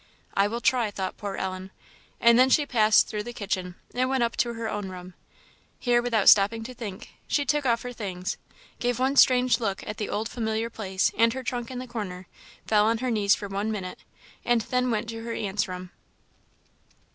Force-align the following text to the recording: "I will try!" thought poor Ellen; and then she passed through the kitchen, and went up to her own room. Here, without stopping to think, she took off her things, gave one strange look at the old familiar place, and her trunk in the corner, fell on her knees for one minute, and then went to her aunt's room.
"I 0.33 0.47
will 0.47 0.61
try!" 0.61 0.89
thought 0.89 1.17
poor 1.17 1.35
Ellen; 1.35 1.69
and 2.19 2.39
then 2.39 2.49
she 2.49 2.65
passed 2.65 3.07
through 3.07 3.21
the 3.21 3.33
kitchen, 3.33 3.75
and 3.93 4.09
went 4.09 4.23
up 4.23 4.35
to 4.37 4.55
her 4.55 4.67
own 4.67 4.89
room. 4.89 5.13
Here, 5.77 6.01
without 6.01 6.27
stopping 6.27 6.63
to 6.63 6.73
think, 6.73 7.11
she 7.27 7.45
took 7.45 7.67
off 7.67 7.83
her 7.83 7.93
things, 7.93 8.37
gave 8.79 8.97
one 8.97 9.15
strange 9.15 9.59
look 9.59 9.87
at 9.87 9.97
the 9.97 10.09
old 10.09 10.27
familiar 10.27 10.71
place, 10.71 11.11
and 11.15 11.33
her 11.33 11.43
trunk 11.43 11.69
in 11.69 11.77
the 11.77 11.85
corner, 11.85 12.25
fell 12.65 12.87
on 12.87 12.97
her 12.97 13.11
knees 13.11 13.35
for 13.35 13.47
one 13.47 13.71
minute, 13.71 13.99
and 14.43 14.61
then 14.61 14.89
went 14.89 15.07
to 15.09 15.21
her 15.21 15.33
aunt's 15.33 15.67
room. 15.67 15.91